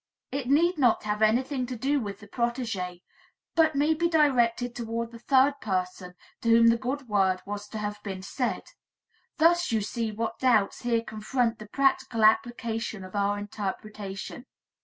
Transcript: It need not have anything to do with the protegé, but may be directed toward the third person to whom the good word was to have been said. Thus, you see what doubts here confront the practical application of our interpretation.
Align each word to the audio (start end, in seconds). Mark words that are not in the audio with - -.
It 0.31 0.47
need 0.49 0.79
not 0.79 1.03
have 1.03 1.21
anything 1.21 1.67
to 1.67 1.75
do 1.75 1.99
with 1.99 2.21
the 2.21 2.27
protegé, 2.27 3.03
but 3.53 3.75
may 3.75 3.93
be 3.93 4.09
directed 4.09 4.75
toward 4.75 5.11
the 5.11 5.19
third 5.19 5.61
person 5.61 6.15
to 6.41 6.49
whom 6.49 6.69
the 6.69 6.75
good 6.75 7.07
word 7.07 7.43
was 7.45 7.67
to 7.67 7.77
have 7.77 8.01
been 8.01 8.23
said. 8.23 8.63
Thus, 9.37 9.71
you 9.71 9.81
see 9.81 10.11
what 10.11 10.39
doubts 10.39 10.81
here 10.81 11.03
confront 11.03 11.59
the 11.59 11.67
practical 11.69 12.25
application 12.25 13.03
of 13.03 13.15
our 13.15 13.37
interpretation. 13.37 14.47